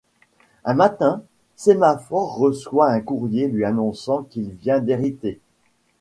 Un 0.65 0.73
matin, 0.73 1.21
Sémaphore 1.55 2.35
reçoit 2.39 2.89
un 2.89 3.01
courrier 3.01 3.47
lui 3.47 3.65
annonçant 3.65 4.23
qu'il 4.23 4.49
vient 4.49 4.79
d'hériter. 4.79 5.39